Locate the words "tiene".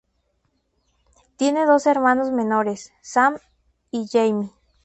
1.37-1.67